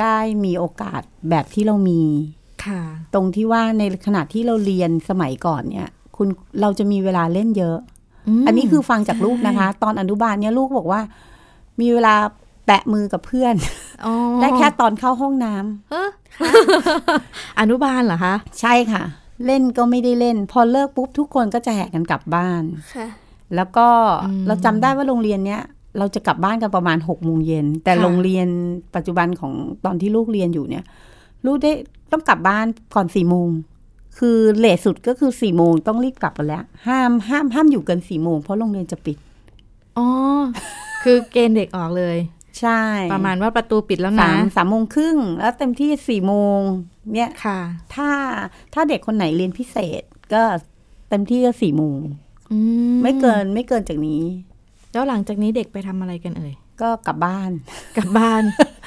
[0.00, 2.02] ได้มีโอกาสแบบที่เรามี
[2.66, 2.82] ค่ะ
[3.14, 6.28] ตรงที่ว่าในขณะที่เราเรียนสมัยก่อนเนี่ย คุณ
[6.60, 7.78] เราจะมีเวลาเล่นเยอะ
[8.42, 11.00] มอันนี้คือฟังจากลูกนะคะ ตอนอนุบาลเนี่ยลูกบอกว่า
[11.80, 12.14] มีเวลา
[12.66, 13.54] แตะมือกับเพื่อน
[14.04, 16.10] อ๋อได้แค่ตอนเข้าห้องน้ำเอ้อ
[17.60, 19.02] อนุบาลเหรอคะ ใช่ค่ะ
[19.46, 22.62] เล่นก็ไม่ได้เล่น พอเลิกปุ๊บทุกคนก็จะแห่กันกลับบ้าน
[22.94, 23.08] ค่ะ
[23.56, 23.86] แล้วก็
[24.24, 25.62] อืมเราจำได้ว่าโรงเรียนเนี้ย
[25.98, 28.48] เราจะกลับบ้านกันประมาณหกโมงเย็น แต่ค่ะโรงเรียน
[28.94, 29.52] ปัจจุบันของ
[29.84, 30.84] ตอนที่ลูกเรียนอยู่เนี่ย
[31.46, 31.72] ลูกได้
[32.12, 33.48] ต้องกลับบ้านก่อนสี่โมง
[34.18, 39.16] คือเลทสุดก็คือสี่โมงต้องรีบกลับกันแล้ว ห้ามห้ามห้ามอยู่เกินสี่โมงเพราะโรงเรียนจะปิด
[39.98, 40.08] อ๋อ
[41.02, 42.16] คือเกณฑ์เด็กออกเลย
[42.60, 46.60] ใช่ ประมาณว่าประตูปิดแล้วสานะมสามโมงครึ่ง แล้วเต็มที่สี่โมง
[47.14, 47.58] เนี่ยค่ะ
[47.94, 48.10] ถ้า
[48.74, 50.02] ถ้าเด็กคนไหนเรียนพิเศษ
[50.34, 50.42] ก็
[51.08, 52.00] เต็มที่ก็สี่โมง
[52.52, 52.58] อื
[53.02, 54.22] ไม่เกินไม่เกินจากนี้
[54.92, 57.50] แล้วหลังจากนี้เด็กไปทำอะไรกันเอ่ยก็กลับบ้าน
[57.96, 58.42] กลับบ้าน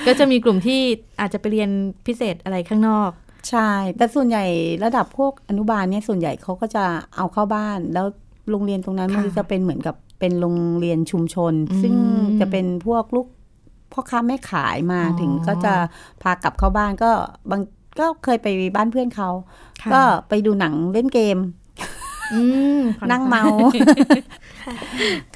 [0.07, 0.81] ก็จะมีกลุ่มที่
[1.19, 1.69] อาจจะไปเรียน
[2.07, 3.11] พิเศษอะไรข้างนอก
[3.49, 4.45] ใช่ แต่ส่วนใหญ่
[4.85, 8.05] ระดับพวกอนุบาลเนี่ยส่วนใหญ่เขาก็จะเอาเข้าบ้าน แล้ว
[8.51, 11.93] โรงเรียนตรงนั้นค่ะมันจะเป็นเหมือนกับเป็นโรงเรียนชุมชนอืมซึ่ง
[12.39, 13.27] จะเป็นพวกลูก
[13.91, 15.73] พ่อค้าแม่ขายมาอ๋อถึงก็จะ
[16.21, 17.11] พากลับเข้าบ้านก็
[17.49, 17.61] บาง
[17.99, 19.29] ก็เคยไปบ้านเพื่อนเขา
[19.81, 21.37] ค่ะก็ไปดูหนังเล่นเกม
[22.33, 22.39] อื
[22.77, 23.43] มผ่อนั่งคลยเมา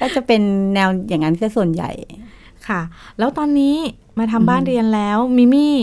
[0.00, 0.42] ก็จะเป็น
[0.74, 1.90] แนวอย่างนั้นซะส่วนใหญ่
[2.68, 2.80] ค่ะ
[3.18, 3.76] แล้วตอนนี้
[4.18, 5.74] มาทำบ้านอืมเรียนแล้ว มิมี่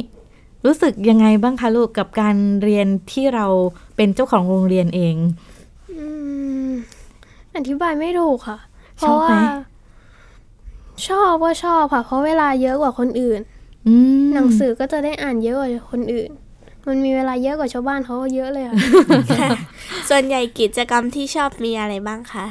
[0.65, 3.45] รู้สึกยังไงบ้างคะลูกกับการเรียนที่เรา
[3.95, 5.15] เป็นเจ้าของโรงเรียนเอง
[5.91, 6.05] อื
[6.67, 6.69] ม
[7.55, 8.57] อธิบายไม่ถูกค่ะ
[8.97, 9.39] เพชอบราะไหมว่า
[11.07, 13.39] ชอบว่าชอบค่ะ เพราะเวลาเยอะกว่าคนอื่น
[13.87, 16.29] อืมหนังสือก็จะได้อ่านเยอะกว่าคนอื่น
[16.87, 18.75] มันมีเวลาเยอะกว่าชาวบ้านเขาก็เยอะเลยค่ะ
[20.09, 22.45] ส่วนใหญ่กิจกรรมที่ชอบมีอะไรบ้างคะ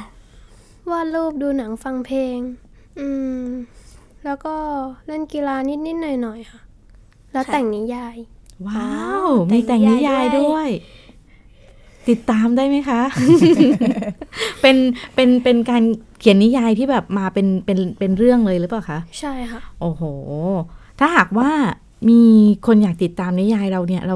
[0.91, 2.37] วาดรูปดูหนังฟังเพลง
[2.99, 3.07] อื
[3.41, 3.43] ม
[4.25, 4.55] แล้วก็
[5.07, 6.59] เล่นกีฬานิดๆหน่อยๆค่ะ
[7.33, 8.15] แล้วแต่งนิยาย
[8.67, 10.69] ว้าวอ๋อมีแต่งนิยายแต่งนิยายด้ด้ววยย
[12.09, 13.01] ติดตามได้ไหมคะ
[14.61, 14.77] เป็น
[15.15, 15.83] เป็นเป็นการ
[16.19, 20.03] เขียนนิยายที่แบบมาเป็นเป็นเป็นเรื่องเลยหรือเปล่าคะ ใช่ค่ะ โอ้โห
[20.99, 21.51] ถ้าหากว่า
[22.09, 22.21] มี
[22.67, 24.15] คนอยากติดตามนิยายเราเนี่ย เรา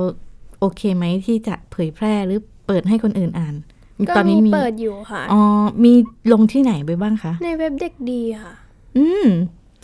[0.59, 3.55] โอเคไหมที่จะเผยแพร่หรือเปิดให้คนอื่นอ่าน
[4.07, 5.41] ก็ตอนมีนี้มีเปิดอยู่ค่ะอ๋อ
[5.83, 5.93] มี
[6.31, 8.53] ลงที่ไหนไปบ้างคะ ในเว็บเด็กดีค่ะ
[8.97, 9.27] อืม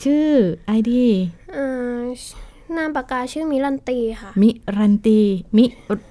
[0.03, 0.27] ชื่อ
[0.65, 1.05] ไอดี
[1.53, 1.65] เอ่
[1.97, 1.99] อ
[2.77, 5.19] นามปากกาชื่อมิลันตีค่ะ มิรันตี
[5.57, 5.65] มิ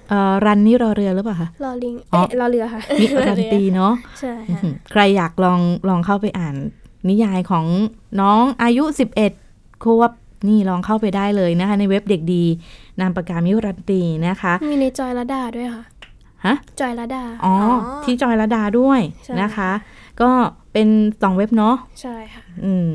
[0.09, 6.55] เอ่อรันนี่รอเรือหรือเปล่าคะลอลิงอ๋อเอ๊ะลอเรือค่ะ มิรันตีเนาะใช่อื้อค่ะหือใครอยากลองลองเข้าไปอ่าน
[7.09, 7.65] นิยายของ
[8.21, 8.83] น้องอายุ
[9.33, 10.11] 11 ควบ
[10.47, 12.43] นี่ลองเข้าไปได้เลยนะคะ ในเว็บเด็กดี
[12.99, 15.83] นามปากกามิรันตีนะคะ มีในจอยระดาด้วยค่ะ
[16.45, 19.71] ฮะจอยระดาอ๋ออ๋อที่จอยระดาด้วยใช่นะคะ
[20.21, 20.29] ก็
[20.73, 20.87] เป็น
[21.21, 22.93] สองเว็บเนาะใช่ค่ะ อืม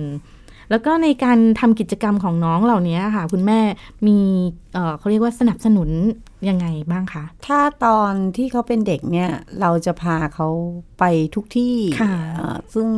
[0.71, 3.61] แล้วก็ในการทำกิจกรรมของน้องเหล่านี้ค่ะ คุณแม่
[4.07, 4.19] มี
[4.75, 5.89] เอ่อเขาเรียกว่าสนับสนุน
[6.49, 10.49] ยังไงบ้างคะ ถ้าตอนที่เขาเป็นเด็กเนี่ย เราจะพาเขา
[10.99, 12.89] ไปทุกที่ค่ะเอ่อซึ่ง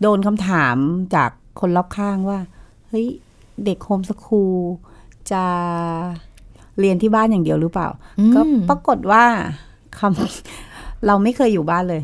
[0.00, 0.76] โดนคำถาม
[1.14, 2.38] จากคนรอบข้างว่า
[2.88, 3.06] เฮ้ย
[3.64, 4.56] เด็กโฮมสคูล
[5.32, 5.44] จะ
[6.80, 9.24] เรียนที่บ้านอย่างเดียวหรือเปล่าอืมก็ปรากฏว่า
[9.98, 12.02] คำเราไม่เคยอยู่บ้านเลย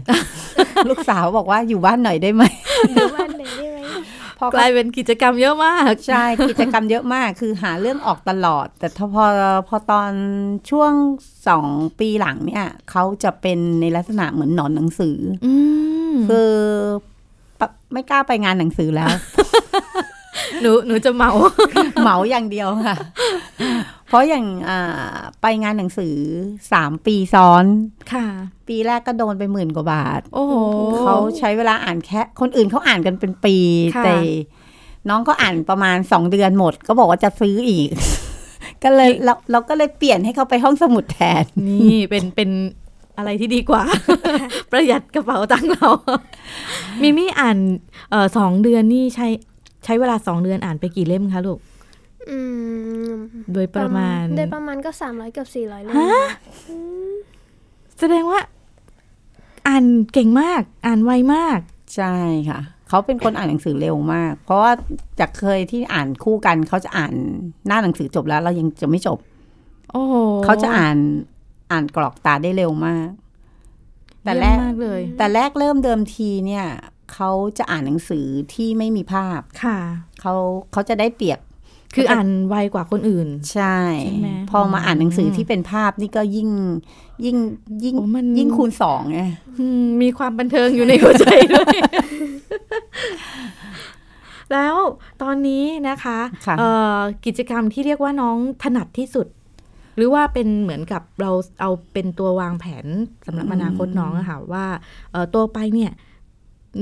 [0.88, 2.42] ลูกสาวบอกว่าอยู่บ้านหน่อยได้ไหม
[2.92, 3.37] ดูบ้านเลยได้ไหม
[4.38, 9.24] พอกลายเป็นกิจกรรมเยอะมาก ใช่ กิจกรรมเยอะมาก คือหาเรื่องออกตลอด แต่ถ้าพอ
[9.68, 10.10] พอตอน
[10.70, 10.92] ช่วง
[11.48, 11.66] สอง
[12.00, 15.52] ปีหลังเนี่ยเขาจะเป็นในลักษณะเหมือนหนอนหนังสืออื
[16.12, 16.52] มคือ
[17.60, 19.08] ปะไม่กล้าไปงานหนังสือแล้ว
[20.62, 21.30] หนูหนูจะเมา
[22.02, 22.96] เหมาอย่างเดียวค่ะ
[24.08, 26.16] เพราะอย่างอ่าไปงานหนังสือ
[26.72, 27.64] สามปีซ้อน
[28.12, 28.26] ค่ะ
[28.68, 30.54] ปีแรกก็โดนไปหมื่นกว่าบาท โอ้โห
[31.00, 33.56] เขาใช้เวลาอ่านแค่ คนอื่นเขาอ่านกันเป็นปี
[33.96, 34.16] ค่ะแต่
[35.08, 37.88] น้องก็อ่านประมาณสองเดือนหมด ก็บอกว่าจะซื้ออีก
[38.84, 42.50] ก็เลยเราเราก็เลยเปลี่ยนให้เขาไปห้องสมุดแทน นี่เป็นเป็น
[43.16, 43.84] อะไรที่ดีกว่า
[44.70, 45.88] ประหยัดกระเป๋าตังค์เรา
[47.02, 47.58] มิมี่อ่าน
[48.10, 49.26] เอ่อสองเดือนนี่ใช้
[49.84, 51.58] ใช้เวลาสองเดือนอ่านไปกี่เล่มคะลูก
[52.30, 52.38] อื
[53.08, 53.12] ม
[53.52, 56.26] โดยประมาณได้ประมาณก็สามร้อยกับสี่ร้อยเลยฮะ
[57.98, 58.40] แสดงว่า
[59.68, 61.60] อ่านเก่งมาก อ่านไวมาก
[61.96, 62.14] ใช่
[62.48, 64.72] ค่ะ เขาเป็นคนอ่านหนังสือเร็วมาก เพราะว่า
[65.20, 67.14] จากเคยที่อ่านคู่กัน เขาจะอ่าน
[67.66, 69.18] หน้าหนังสือจบแล้วเรายังจะไม่จบ
[69.92, 70.14] โอ้โห
[70.44, 70.98] เขาจะอ่าน
[71.72, 73.08] อ่านกรอกตาได้เร็วมาก
[74.24, 76.66] แต่แรเยี่ยกมมากเลย แต่แรกเริ่มเดิมทีเนี่ย
[77.12, 79.78] เขาจะอ่านหนังสือที่ไม่มีภาพค่ะ
[80.20, 80.34] เขา
[80.72, 81.40] เขาจะได้เปรียบ
[81.94, 86.48] คืออ่านไวกว่าคนอื่น ใช่ใช่ไหมพอมาอ่านหนังสืออมที่เป็นภาพนี่ก็ยิ่ง
[87.24, 87.36] ยิ่ง
[87.84, 89.20] ยิ่งโอ้มันยิ่งคูณสองไง
[89.58, 91.76] อืมมีความบันเทิงอยู่ในหัวใจด้วย
[94.52, 94.74] แล้ว
[95.22, 99.26] ตอนนี้นะคะค่ะเอ่อกิจกรรมที่เรียกว่าน้องถนัดที่สุด
[99.96, 102.86] หรือว่าเป็นเหมือนกับเราเอาเป็นตัววางแผน
[103.26, 104.66] สำหรับอนาคตน้องอะค่ะว่า
[105.12, 105.92] เอ่อตัวไปเนี่ย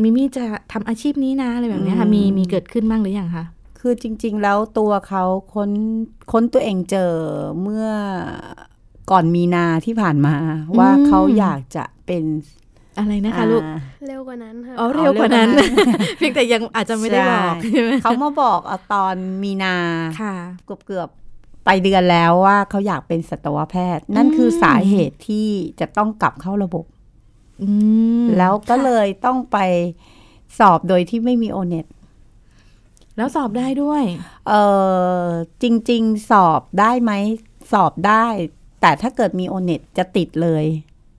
[0.02, 3.44] มิมี่จะทำอาชีพนี้นะอะไรแบบเนี้ยค่ะมีมีเกิดขึ้นบ้างหรือยังคะ
[3.80, 5.70] คือจริง ๆ แล้วตัวเขาค้น
[6.32, 7.12] ค้นตัวเองเจอ
[7.62, 7.88] เมื่อ
[9.10, 10.34] ก่อนมีนาที่ผ่านมา
[10.78, 12.24] ว่าอืมเขาอยากจะเป็น
[12.98, 19.74] อะไรนะคะลูกอ่าเร็วกว่านั้นค่ะอ๋อเร็วกว่านั้นเร็วกว่านั้น เพียงแต่ยังอาจจะไม่ได้บอกใช่ใช่ไหมเขามาบอกเอาตอนมีนา
[20.20, 20.34] ค่ะ
[20.66, 25.48] เกือบเกือบๆไปเดือนแล้วว่าเขาอยากเป็นสัตวแพทย์ นั่นคือสาเหตุที่
[25.80, 26.95] จะต้องกลับเข้าระบบอืม
[28.36, 29.58] แล้วก็เลยต้องไป
[30.58, 31.86] สอบโดยที่ไม่มีโอเน็ต
[33.16, 34.02] แล้วสอบได้ด้วย
[34.48, 34.52] เอ
[35.22, 35.26] อ
[35.62, 37.12] จริง ๆ สอบได้ไหม
[37.72, 38.26] สอบได้
[38.80, 40.64] แต่ถ้าเกิดมีโอเน็ตจะติดเลย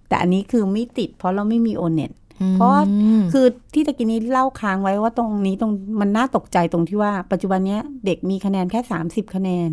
[0.08, 2.12] แต่อันนี้คือไม่ติด เพราะเราไม่มีโอเน็ต
[2.54, 9.70] เพราะว่าอืมคือที่ตะกี้นี้เล่าค้างไว้ว่าตรงนี้ตรงมันน่าตกใจตรงที่ว่า ปัจจุบันเนี้ยเด็กมีคะแนนแค่สามสิบคะแนน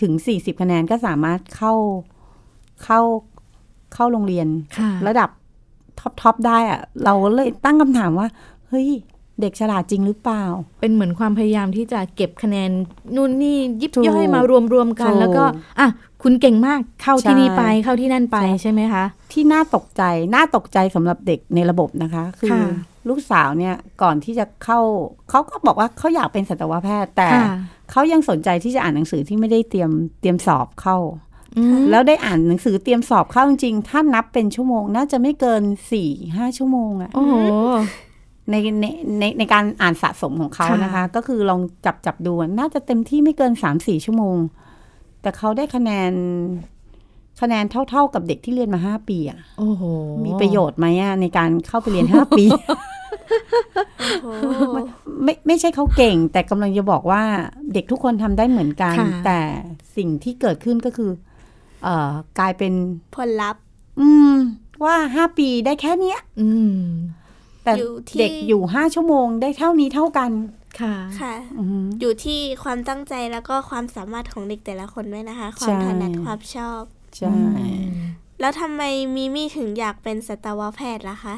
[0.00, 1.74] ถึงสี่สิบคะแนนก็สามารถเข้า
[2.84, 3.00] เข้า
[3.94, 5.30] เข้าโรงเรียนค่ะระดับ
[6.00, 8.28] top top ได้อะเราเลยตั้งคำถามว่า
[8.68, 8.88] เฮ้ย
[9.40, 10.44] เด็กฉลาดจริงหรือเปล่า
[10.80, 12.70] เป็นเหมือนความพยายามที่จะเก็บคะแนน
[13.16, 15.44] นู่นนี่ยิบถูกย่อยมารวมรวมๆกันถูกแล้วก็
[15.80, 15.88] อะ
[16.22, 20.02] คุณเก่งมากเข้าที่ใช่นี่ไปเข้าที่นั่นไปใช่ใช่ไหมคะ ที่น่าตกใจ
[20.34, 22.64] น่าตกใจสำหรับเด็กในระบบนะคะ คือค่ะ
[23.08, 24.78] ลูกสาวเนี่ยก่อนที่จะเข้า
[25.30, 27.46] เขาก็บอกว่าเขาอยากเป็นสัตวแพทย์แต่ค่ะ
[27.90, 31.31] เขายังสนใจที่จะอ่านหนังสือที่ไม่ได้เตรียมเตรียมสอบเข้าอืม
[31.90, 35.62] แล้วได้อ่านหนังสือเตรียมสอบเข้าจริงๆถ้านับเป็นชั่วโมง น่าจะไม่เกิน
[35.92, 37.34] สี่ห้าชั่วโมงอะโอ้โห
[38.50, 38.86] ในใน
[39.18, 44.36] ในในการอ่านสะสมของเขาค่ะนะคะ ก็คือลองจับจับดูอะน่าจะเต็มที่ไม่เกินสามสี่ชั่วโมง
[45.22, 46.12] แต่เขาได้คะแนน
[47.40, 49.82] คะแนนเท่า ๆกับเด็กที่เรียนมาห้าปีอะโอ้โห
[50.24, 52.44] มีประโยชน์ไหมอะในการเข้าไปเรียนห้าปี
[54.22, 54.32] โอ้
[55.24, 57.22] ไม่ไม่ใช่เขาเก่ง แต่กำลังจะบอกว่า
[57.72, 59.40] เด็กทุกคนทำได้เหมือนกันค่ะแต่
[59.96, 61.31] สิ่งที่เกิดขึ้นก็คือเอ่อ
[62.38, 62.72] กลายเป็น
[63.14, 63.62] ผลลัพธ์
[64.00, 64.34] อืม
[64.84, 66.76] ว่าห้าปีได้แค่เนี้ย อืม
[67.64, 70.30] แต่อยู่ที่เด็กอยู่ห้าชั่วโมงได้เท่านี้เท่ากัน
[70.80, 76.82] ค่ะค่ะอือหืออยู่ที่ความตั้งใจแล้วก็ความสามารถของเด็กแต่ละคนด้วยนะคะ ควาใช่มถนัดความชอบ
[77.18, 77.38] ใช่
[78.40, 78.82] แล้วทำไม
[79.14, 81.36] มิมี่ถึงอยากเป็นสัตวแพทย์ล่ะคะ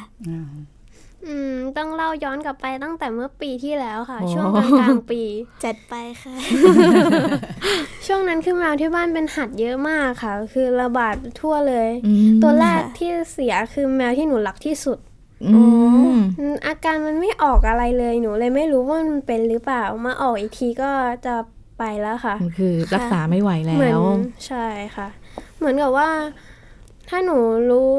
[1.29, 5.23] อ่าอืม ต้องเล่าย้อนกลับไปตั้งแต่เมื่อปีที่แล้วค่ะโอ้ช่วงกลางกลางๆปี
[5.65, 6.35] จัดไปค่ะ
[8.07, 14.99] ช่วงนั้นคือแมวที่บ้านเป็นหัดเยอะมากค่ะ คือระบาดทั่วเลยอืมตัวแรกที่เสียคือแมวที่หนูรักที่สุด
[15.47, 15.63] อื
[16.17, 20.91] มอืมอาการมันไม่ออกอะไรเลยหนูเลยไม่รู้ว่ามันเป็นหรือเปล่ามาออกอีกทีก็
[21.27, 21.35] จะ
[21.79, 24.05] ไปแล้วค่ะมันคือรักษาไม่ไหวแล้เหมือนว
[24.47, 25.09] ใช่ค่ะ
[25.59, 26.09] เหมือนกับว่า
[27.09, 27.39] ถ้าหนู
[27.71, 27.93] รู้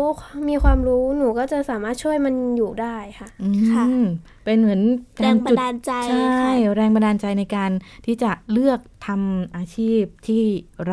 [0.50, 4.04] มีความรู้หนูก็จะสามารถช่วยมันอยู่ได้ค่ะอืค่ะม
[4.46, 4.82] เป็นเหมือน
[5.22, 7.72] แรงบันดาลใจใช่ค่ะแรงบันดาลใจในการ
[8.06, 10.44] ที่จะเลือกทำอาชีพที่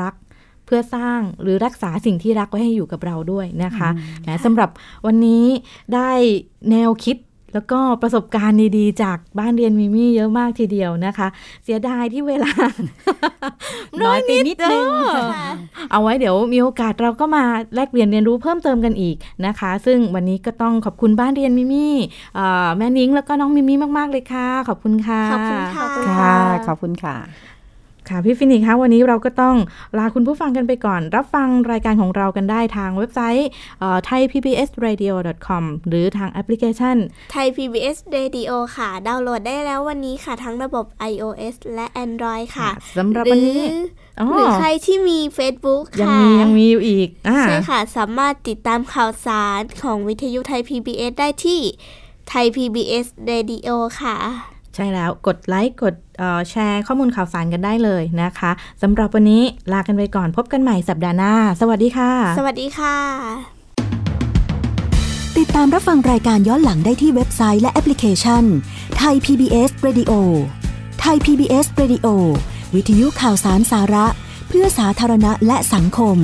[0.00, 0.14] รัก
[0.66, 3.88] เพื่อสร้างหรือรักษาสิ่งที่รักไว้ให้อยู่กับเราด้วยนะคะ
[4.24, 4.70] และสำหรับ
[5.06, 5.44] วันนี้
[5.94, 6.10] ได้
[6.70, 7.16] แนวคิด
[7.52, 11.28] แล้วก็ประสบการณ์ดีๆ จากบ้านเรียนมิมี่เยอะมากทีเดียวนะคะ
[11.64, 12.52] เสียดายที่เวลา
[14.02, 14.86] น้อยไปนิดนึง
[15.16, 15.50] ค่ะ
[15.90, 21.94] เอาไว้เดี๋ยวมีโอกาสเราก็มาแลกเปลี่ยนเรียนรู้เพิ่มเติมกันอีกนะคะ ซึ่งวันนี้ก็ต้องขอบคุณบ้านเรียนมิมี่
[22.34, 25.86] เอ่อแม่นิ้งแล้วก็น้องมิมี่มากๆเลยค่ะ ขอบคุณค่ะ ขอบคุณค่ะ
[26.18, 26.36] ค่ะ
[26.66, 27.16] ขอบคุณค่ะ
[28.08, 29.56] ค่ะพี่ฟินิกส์คะวันนี้เราก็ต้อง
[29.98, 33.48] ลาคุณผู้ฟังกันไปก่อน รับฟังรายการของเรากันได้ทางเว็บไซต์
[34.04, 36.96] ไทย thaiPBSradio.com หรือทางแอปพลิเคชัน
[37.32, 43.80] ไทย PBS Radio ค่ะ ดาวน์โหลดได้แล้ววันนี้ค่ะ ทั้งระบบ iOS และ Android ค่ะสำหรับวันนี้หรือ
[44.18, 51.60] อหรือใครที่มี Facebook ยังค่ะมียังมีอยู่อีกอ่าใช่ค่ะ สามารถติดตามข่าวสารของวิทยุไทย PBS ได้ที่
[52.28, 53.68] ไทย PBS Radio
[54.00, 58.50] ค่ะ ใช่แล้วกดไลค์กดเอ่อแชร์ข้อมูลข่าวสารกันได้เลยนะคะ
[58.82, 62.96] สำหรับวันนี้ลากันไปก่อนพบกันใหม่สัปดาห์หน้า สวัสดีค่ะ สวัสดีค่ะ
[65.38, 68.44] ติดตามรับฟังรายการย้อนหลังได้ที่เว็บไซต์และแอปพลิเคชัน
[68.98, 70.12] ไทย PBS Radio
[71.00, 72.06] ไทย PBS Radio
[72.74, 74.06] วิทยุข่าวสารสาระ
[74.48, 76.18] เพื่อสาธารณะและสังคม